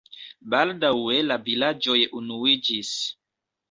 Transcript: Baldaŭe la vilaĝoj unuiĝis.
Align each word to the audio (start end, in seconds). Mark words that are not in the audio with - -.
Baldaŭe 0.53 1.19
la 1.27 1.39
vilaĝoj 1.51 2.01
unuiĝis. 2.23 2.95